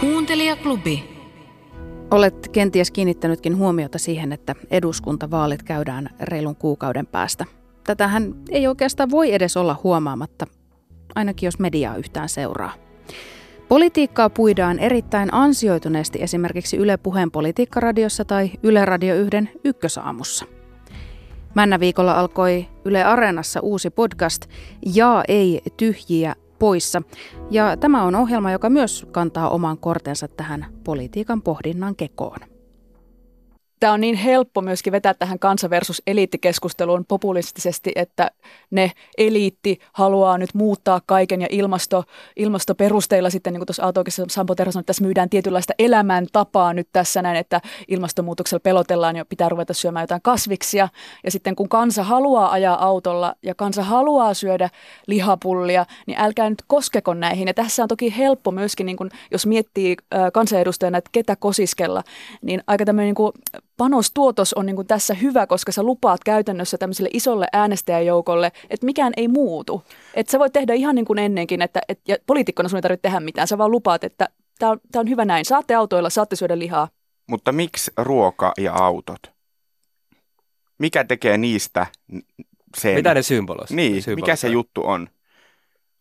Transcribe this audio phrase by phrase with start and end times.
[0.00, 1.18] Kuuntelijaklubi.
[2.10, 7.44] Olet kenties kiinnittänytkin huomiota siihen, että eduskuntavaalit käydään reilun kuukauden päästä.
[7.84, 10.46] Tätähän ei oikeastaan voi edes olla huomaamatta,
[11.14, 12.72] ainakin jos mediaa yhtään seuraa.
[13.68, 19.30] Politiikkaa puidaan erittäin ansioituneesti esimerkiksi Yle Puheen politiikkaradiossa tai Yle Radio 1
[19.64, 20.44] ykkösaamussa.
[21.54, 24.46] Männä viikolla alkoi Yle Areenassa uusi podcast
[24.94, 27.02] Ja ei tyhjiä poissa.
[27.50, 32.57] Ja tämä on ohjelma, joka myös kantaa oman kortensa tähän politiikan pohdinnan kekoon
[33.80, 38.30] tämä on niin helppo myöskin vetää tähän kansa versus eliittikeskusteluun populistisesti, että
[38.70, 42.04] ne eliitti haluaa nyt muuttaa kaiken ja ilmasto,
[42.36, 46.88] ilmastoperusteilla sitten, niin kuin tuossa Autokissa Sampo Terho sanoi, että tässä myydään tietynlaista elämäntapaa nyt
[46.92, 50.88] tässä näin, että ilmastonmuutoksella pelotellaan ja pitää ruveta syömään jotain kasviksia.
[51.24, 54.70] Ja sitten kun kansa haluaa ajaa autolla ja kansa haluaa syödä
[55.06, 57.48] lihapullia, niin älkää nyt koskeko näihin.
[57.48, 59.96] Ja tässä on toki helppo myöskin, niin kuin, jos miettii
[60.32, 62.02] kansanedustajana, että ketä kosiskella,
[62.42, 63.32] niin aika tämmöinen niin kuin
[63.78, 69.12] panostuotos on niin kuin tässä hyvä, koska sä lupaat käytännössä tämmöiselle isolle äänestäjäjoukolle, että mikään
[69.16, 69.82] ei muutu.
[70.14, 73.02] Että sä voit tehdä ihan niin kuin ennenkin, että, et, ja poliitikkona sun ei tarvitse
[73.02, 75.44] tehdä mitään, sä vaan lupaat, että tämä on, tää on hyvä näin.
[75.44, 76.88] Saatte autoilla, saatte syödä lihaa.
[77.28, 79.20] Mutta miksi ruoka ja autot?
[80.78, 81.86] Mikä tekee niistä
[82.76, 82.94] sen?
[82.94, 83.66] Mitä ne symboloi?
[83.70, 85.08] Niin, mikä se juttu on?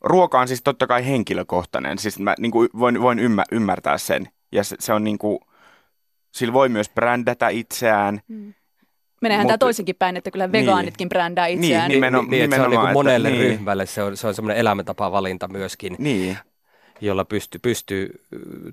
[0.00, 3.18] Ruoka on siis totta kai henkilökohtainen, siis mä niin kuin voin, voin
[3.52, 4.28] ymmärtää sen.
[4.52, 5.38] Ja se, se on niin kuin,
[6.34, 8.20] sillä voi myös brändätä itseään.
[8.28, 8.54] Mm.
[9.20, 11.08] Menehän tämä toisenkin päin, että kyllä vegaanitkin niin.
[11.08, 11.88] brändää niin, itseään.
[11.88, 13.50] Niin, nimenomaan, niin, nimenomaan, se on niin kuin monelle että, niin.
[13.50, 15.96] ryhmälle, se on, se on semmoinen elämäntapavalinta myöskin.
[15.98, 16.38] Niin
[17.00, 18.24] jolla pystyy, pystyy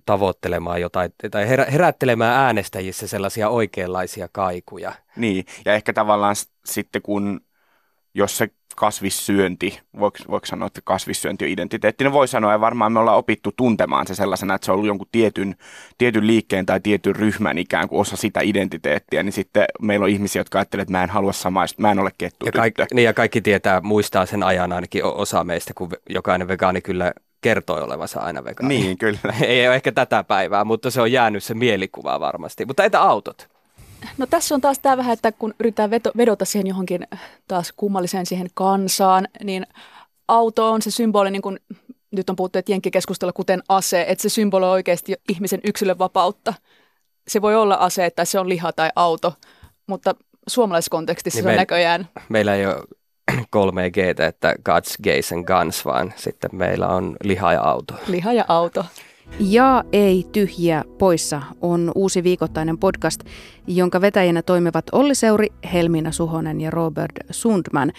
[0.05, 4.93] tavoittelemaan jotain tai herättelemään äänestäjissä sellaisia oikeanlaisia kaikuja.
[5.15, 7.41] Niin, ja ehkä tavallaan sitten kun,
[8.13, 12.91] jos se kasvissyönti, voiko, voiko sanoa, että kasvissyönti on identiteetti, no voi sanoa, ja varmaan
[12.91, 15.55] me ollaan opittu tuntemaan se sellaisena, että se on ollut jonkun tietyn,
[15.97, 20.39] tietyn liikkeen tai tietyn ryhmän ikään kuin osa sitä identiteettiä, niin sitten meillä on ihmisiä,
[20.39, 23.13] jotka ajattelevat, että mä en halua samaista, mä en ole kettu ja kaikki, niin ja
[23.13, 28.43] kaikki tietää, muistaa sen ajan ainakin osa meistä, kun jokainen vegaani kyllä kertoi olevansa aina
[28.43, 28.79] vegaani.
[28.79, 29.19] Niin, kyllä.
[29.41, 32.65] Ei ole ehkä tätä päivää, mutta se on jäänyt se mielikuva varmasti.
[32.65, 33.50] Mutta entä autot?
[34.17, 37.07] No tässä on taas tämä vähän, että kun yritetään veto, vedota siihen johonkin
[37.47, 39.67] taas kummalliseen siihen kansaan, niin
[40.27, 41.59] auto on se symboli, niin kuin
[42.11, 46.53] nyt on puhuttu, että jenkkikeskustella kuten ase, että se symboloi oikeasti ihmisen yksilön vapautta.
[47.27, 49.33] Se voi olla ase, että se on liha tai auto,
[49.87, 50.15] mutta
[50.47, 52.07] suomalaisessa kontekstissa niin se on me, näköjään...
[52.29, 52.75] Meillä ei ole
[53.31, 57.93] 3G, että God's Gays and Guns, vaan sitten meillä on liha ja auto.
[58.07, 58.85] Liha ja auto.
[59.39, 63.23] Ja ei tyhjiä poissa on uusi viikoittainen podcast,
[63.67, 67.91] jonka vetäjänä toimivat Olli Seuri, Helmina Suhonen ja Robert Sundman.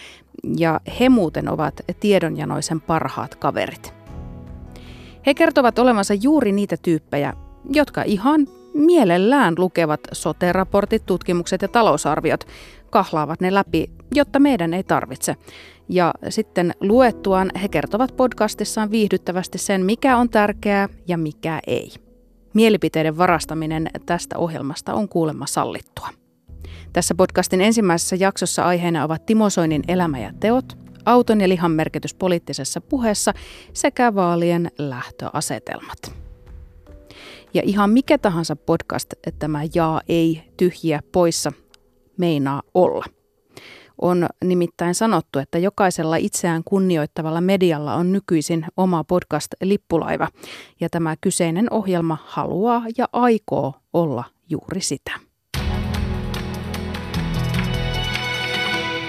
[0.57, 3.93] Ja he muuten ovat tiedonjanoisen parhaat kaverit.
[5.25, 7.33] He kertovat olevansa juuri niitä tyyppejä,
[7.73, 12.43] jotka ihan mielellään lukevat sote-raportit, tutkimukset ja talousarviot,
[12.89, 15.35] kahlaavat ne läpi, jotta meidän ei tarvitse.
[15.89, 21.91] Ja sitten luettuaan he kertovat podcastissaan viihdyttävästi sen, mikä on tärkeää ja mikä ei.
[22.53, 26.09] Mielipiteiden varastaminen tästä ohjelmasta on kuulemma sallittua.
[26.93, 32.13] Tässä podcastin ensimmäisessä jaksossa aiheena ovat Timo Soinin elämä ja teot, auton ja lihan merkitys
[32.13, 33.33] poliittisessa puheessa
[33.73, 36.22] sekä vaalien lähtöasetelmat.
[37.53, 41.51] Ja ihan mikä tahansa podcast tämä jaa ei tyhjiä poissa
[42.17, 43.05] meinaa olla–
[44.03, 50.27] on nimittäin sanottu, että jokaisella itseään kunnioittavalla medialla on nykyisin oma podcast-lippulaiva,
[50.79, 55.11] ja tämä kyseinen ohjelma haluaa ja aikoo olla juuri sitä.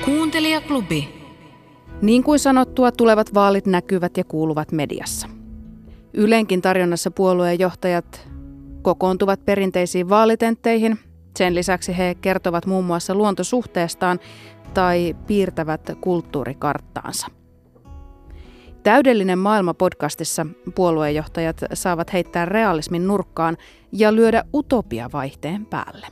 [0.04, 1.24] Kuuntelijaklubi.
[2.02, 5.28] Niin kuin sanottua, tulevat vaalit näkyvät ja kuuluvat mediassa.
[6.14, 8.28] Yleenkin tarjonnassa puolueen johtajat
[8.84, 10.98] kokoontuvat perinteisiin vaalitentteihin.
[11.38, 14.18] Sen lisäksi he kertovat muun muassa luontosuhteestaan
[14.74, 17.26] tai piirtävät kulttuurikarttaansa.
[18.82, 23.56] Täydellinen maailma podcastissa puoluejohtajat saavat heittää realismin nurkkaan
[23.92, 26.06] ja lyödä utopia vaihteen päälle.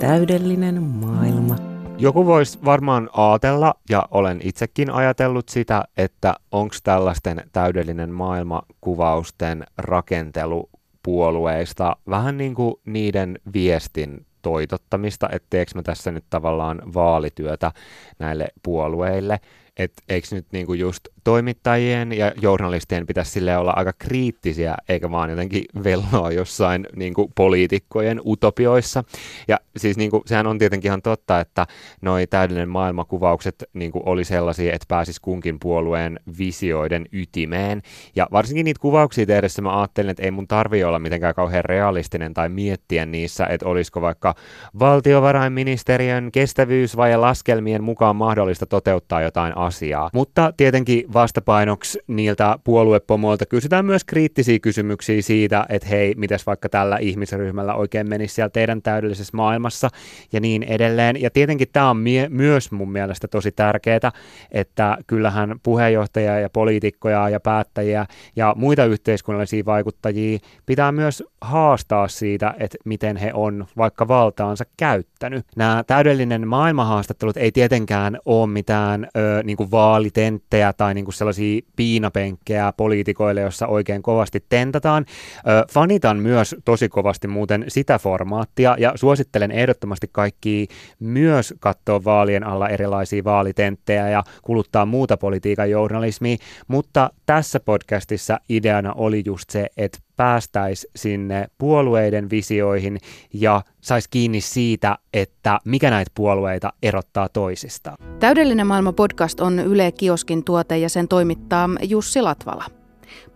[0.00, 1.56] Täydellinen maailma.
[1.98, 9.64] Joku voisi varmaan ajatella, ja olen itsekin ajatellut sitä, että onko tällaisten täydellinen maailma kuvausten
[9.78, 10.70] rakentelu
[11.08, 17.72] puolueista vähän niin kuin niiden viestin toitottamista, että teekö mä tässä nyt tavallaan vaalityötä
[18.18, 19.40] näille puolueille.
[19.78, 25.30] Että eikö nyt niinku just toimittajien ja journalistien pitäisi sille olla aika kriittisiä, eikä vaan
[25.30, 29.04] jotenkin velloa jossain niinku poliitikkojen utopioissa.
[29.48, 31.66] Ja siis niinku, sehän on tietenkin ihan totta, että
[32.00, 37.82] noi täydellinen maailmakuvaukset niinku oli sellaisia, että pääsis kunkin puolueen visioiden ytimeen.
[38.16, 42.34] Ja varsinkin niitä kuvauksia tehdessä mä ajattelin, että ei mun tarvi olla mitenkään kauhean realistinen
[42.34, 44.34] tai miettiä niissä, että olisiko vaikka
[44.78, 50.10] valtiovarainministeriön kestävyysvaje laskelmien mukaan mahdollista toteuttaa jotain asiaa.
[50.12, 56.98] Mutta tietenkin vastapainoksi niiltä puoluepomoilta kysytään myös kriittisiä kysymyksiä siitä, että hei, mitäs vaikka tällä
[56.98, 59.88] ihmisryhmällä oikein menisi siellä teidän täydellisessä maailmassa
[60.32, 61.22] ja niin edelleen.
[61.22, 64.12] Ja tietenkin tämä on mie- myös mun mielestä tosi tärkeää,
[64.52, 68.06] että kyllähän puheenjohtajia ja poliitikkoja ja päättäjiä
[68.36, 75.46] ja muita yhteiskunnallisia vaikuttajia pitää myös haastaa siitä, että miten he on vaikka valtaansa käyttänyt.
[75.56, 81.60] Nämä täydellinen maailmahaastattelut ei tietenkään ole mitään ö, niin kuin vaalitenttejä tai niin kuin sellaisia
[81.76, 85.04] piinapenkkejä poliitikoille, jossa oikein kovasti tentataan.
[85.38, 90.68] Ö, fanitan myös tosi kovasti muuten sitä formaattia ja suosittelen ehdottomasti kaikki
[91.00, 96.36] myös katsoa vaalien alla erilaisia vaalitenttejä ja kuluttaa muuta politiikan journalismia,
[96.68, 102.98] mutta tässä podcastissa ideana oli just se, että päästäisi sinne puolueiden visioihin
[103.32, 107.96] ja saisi kiinni siitä, että mikä näitä puolueita erottaa toisistaan.
[108.20, 112.64] Täydellinen maailma podcast on Yle Kioskin tuote ja sen toimittaa Jussi Latvala.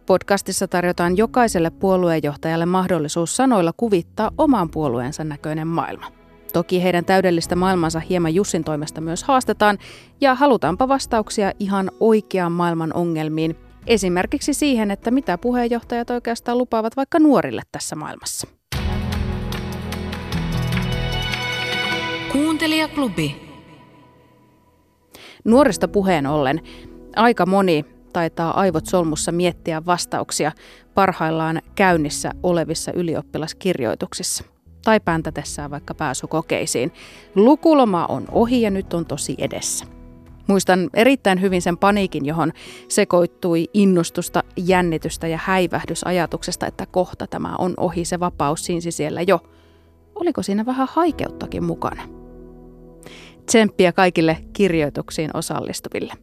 [0.07, 6.07] Podcastissa tarjotaan jokaiselle puoluejohtajalle mahdollisuus sanoilla kuvittaa oman puolueensa näköinen maailma.
[6.53, 9.79] Toki heidän täydellistä maailmansa hieman Jussin toimesta myös haastetaan
[10.21, 13.57] ja halutaanpa vastauksia ihan oikeaan maailman ongelmiin,
[13.87, 18.47] Esimerkiksi siihen, että mitä puheenjohtajat oikeastaan lupaavat vaikka nuorille tässä maailmassa.
[22.33, 23.43] Kuuntelijaklubi.
[25.45, 26.61] Nuorista puheen ollen
[27.17, 30.53] aika moni taitaa aivot solmussa miettiä vastauksia
[30.95, 34.45] parhaillaan käynnissä olevissa ylioppilaskirjoituksissa
[34.85, 36.93] tai päntätessään vaikka pääsykokeisiin.
[37.35, 40.02] Lukuloma on ohi ja nyt on tosi edessä.
[40.47, 42.53] Muistan erittäin hyvin sen paniikin, johon
[42.89, 49.41] sekoittui innostusta, jännitystä ja häivähdysajatuksesta, että kohta tämä on ohi, se vapaus siinsi siellä jo.
[50.15, 52.03] Oliko siinä vähän haikeuttakin mukana?
[53.47, 56.15] Tsemppiä kaikille kirjoituksiin osallistuville.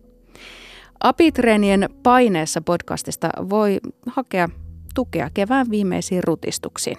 [1.03, 4.49] Apitreenien paineessa podcastista voi hakea
[4.95, 6.97] tukea kevään viimeisiin rutistuksiin.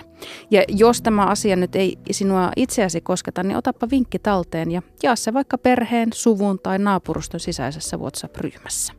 [0.50, 5.16] Ja jos tämä asia nyt ei sinua itseäsi kosketa, niin otappa vinkki talteen ja jaa
[5.16, 8.92] se vaikka perheen, suvun tai naapuruston sisäisessä WhatsApp-ryhmässä.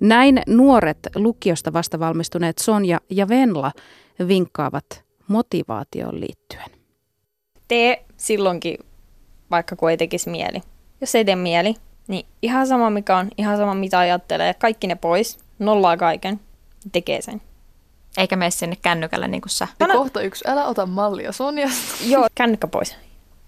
[0.00, 3.72] Näin nuoret lukiosta vasta valmistuneet Sonja ja Venla
[4.28, 6.70] vinkkaavat motivaatioon liittyen.
[7.68, 8.78] Tee silloinkin,
[9.50, 10.60] vaikka kun ei tekisi mieli.
[11.00, 11.74] Jos ei tee mieli,
[12.08, 16.40] niin ihan sama mikä on, ihan sama mitä ajattelee, kaikki ne pois, nollaa kaiken,
[16.92, 17.42] tekee sen.
[18.16, 19.68] Eikä mene sinne kännykällä niin kuin sä.
[19.80, 21.96] Ja kohta yksi, älä ota mallia Sonjasta.
[22.12, 22.96] Joo, kännykkä pois.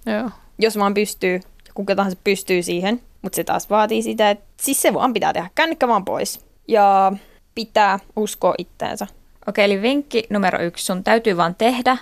[0.06, 0.30] Joo.
[0.58, 1.40] Jos vaan pystyy,
[1.74, 5.50] kuka tahansa pystyy siihen, mutta se taas vaatii sitä, että siis se vaan pitää tehdä,
[5.54, 6.40] kännykkä vaan pois.
[6.68, 7.12] Ja
[7.54, 9.06] pitää uskoa itteensä.
[9.46, 11.96] Okei, eli vinkki numero yksi, sun täytyy vaan tehdä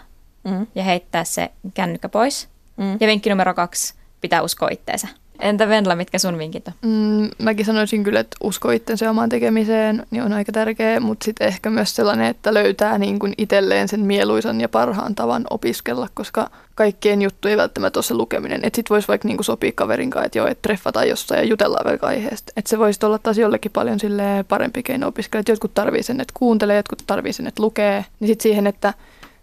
[0.45, 0.67] mm.
[0.75, 2.49] ja heittää se kännykkä pois.
[2.77, 2.97] Mm.
[3.01, 5.09] Ja vinkki numero kaksi, pitää uskoa itteensä.
[5.41, 6.75] Entä Venla, mitkä sun vinkit on?
[6.83, 11.49] Mm, mäkin sanoisin kyllä, että usko itsensä omaan tekemiseen niin on aika tärkeä, mutta sitten
[11.49, 16.51] ehkä myös sellainen, että löytää niin kuin itselleen sen mieluisan ja parhaan tavan opiskella, koska
[16.75, 18.61] kaikkien juttu ei välttämättä ole se lukeminen.
[18.65, 21.45] Että sit voisi vaikka niin kuin sopia kaverin kanssa, että joo, että treffataan jossain ja
[21.45, 22.53] jutellaan vaikka aiheesta.
[22.57, 23.99] Että se voisi olla taas jollekin paljon
[24.49, 25.41] parempi keino opiskella.
[25.41, 28.05] Että jotkut tarvii sen, että kuuntelee, jotkut tarvii sen, että lukee.
[28.21, 28.95] Niin sitten siihen, että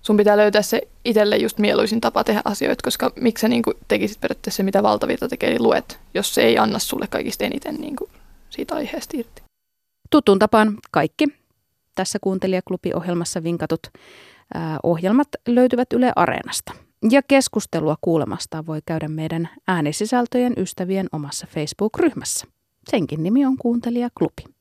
[0.08, 3.78] sun pitää löytää se itselle just mieluisin tapa tehdä asioita, koska miksi sä niin kuin
[3.88, 7.76] tekisit periaatteessa se, mitä valtavirta tekee, eli luet, jos se ei anna sulle kaikista eniten
[7.76, 8.12] niin kuin
[8.50, 9.42] siitä aiheesta irti.
[10.10, 11.28] Tuttuun tapaan kaikki
[11.96, 13.88] tässä Kuuntelijaklubi-ohjelmassa vinkatut
[14.84, 16.74] ohjelmat löytyvät Yle Areenasta.
[17.12, 22.48] Ja keskustelua kuulemasta voi käydä meidän äänisisältöjen ystävien omassa Facebook-ryhmässä.
[22.90, 24.56] Senkin nimi on Kuuntelijaklubi.